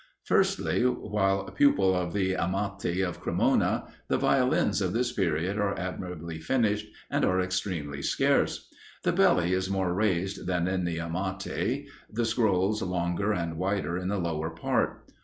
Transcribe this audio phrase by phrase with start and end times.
[0.23, 6.39] Firstly, while pupil of the Amati of Cremona: the Violins of this period are admirably
[6.39, 8.67] finished, and are extremely scarce.
[9.03, 14.07] The belly is more raised than in the Amati, the scrolls longer and wider in
[14.07, 15.07] the lower part.